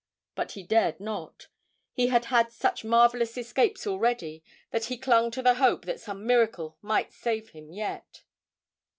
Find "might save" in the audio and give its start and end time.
6.81-7.49